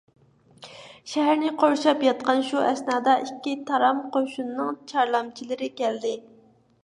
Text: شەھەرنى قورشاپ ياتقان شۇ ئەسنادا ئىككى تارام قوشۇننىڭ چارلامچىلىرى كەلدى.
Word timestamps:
شەھەرنى 1.11 1.51
قورشاپ 1.63 2.01
ياتقان 2.05 2.41
شۇ 2.47 2.63
ئەسنادا 2.69 3.13
ئىككى 3.25 3.53
تارام 3.69 4.01
قوشۇننىڭ 4.15 4.71
چارلامچىلىرى 4.93 5.69
كەلدى. 5.83 6.17